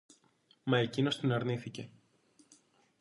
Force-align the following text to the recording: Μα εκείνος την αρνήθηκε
Μα 0.63 0.77
εκείνος 0.77 1.19
την 1.19 1.31
αρνήθηκε 1.31 1.89